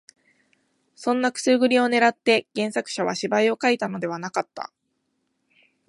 [0.95, 4.71] そんなくすぐりを狙って原作者は芝居を書いたのではなかった